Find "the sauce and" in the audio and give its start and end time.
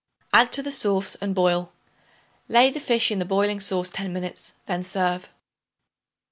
0.63-1.35